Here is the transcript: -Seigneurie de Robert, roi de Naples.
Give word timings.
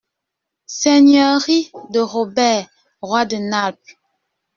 -Seigneurie 0.79 1.71
de 1.91 1.99
Robert, 1.99 2.67
roi 3.03 3.25
de 3.25 3.37
Naples. 3.37 3.99